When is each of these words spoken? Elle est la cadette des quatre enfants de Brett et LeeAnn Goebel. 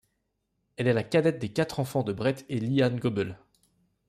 Elle 0.77 0.87
est 0.87 0.93
la 0.95 1.03
cadette 1.03 1.37
des 1.37 1.49
quatre 1.53 1.79
enfants 1.79 2.01
de 2.01 2.11
Brett 2.11 2.43
et 2.49 2.59
LeeAnn 2.59 2.97
Goebel. 2.97 3.37